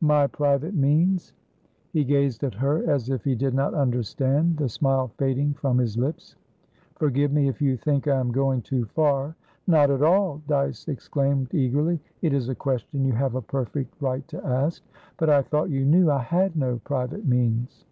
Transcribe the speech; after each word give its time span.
"My 0.00 0.26
private 0.26 0.74
means?" 0.74 1.34
He 1.92 2.02
gazed 2.02 2.42
at 2.42 2.54
her 2.54 2.82
as 2.90 3.10
if 3.10 3.22
he 3.22 3.36
did 3.36 3.54
not 3.54 3.74
understand, 3.74 4.56
the 4.56 4.68
smile 4.68 5.12
fading 5.18 5.54
from 5.54 5.78
his 5.78 5.96
lips. 5.96 6.34
"Forgive 6.96 7.30
me 7.32 7.46
if 7.46 7.62
you 7.62 7.76
think 7.76 8.08
I 8.08 8.18
am 8.18 8.32
going 8.32 8.60
too 8.60 8.86
far" 8.86 9.36
"Not 9.68 9.88
at 9.92 10.02
all!" 10.02 10.42
Dyce 10.48 10.88
exclaimed, 10.88 11.54
eagerly. 11.54 12.00
"It 12.22 12.32
is 12.32 12.48
a 12.48 12.56
question 12.56 13.04
you 13.04 13.12
have 13.12 13.36
a 13.36 13.40
perfect 13.40 14.02
right 14.02 14.26
to 14.26 14.44
ask. 14.44 14.82
But 15.16 15.30
I 15.30 15.42
thought 15.42 15.70
you 15.70 15.84
knew 15.84 16.10
I 16.10 16.22
had 16.22 16.56
no 16.56 16.80
private 16.82 17.24
means." 17.28 17.84